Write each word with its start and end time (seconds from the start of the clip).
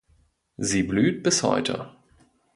Sie 0.57 0.81
blüht 0.81 1.21
bis 1.21 1.43
heute. 1.43 1.91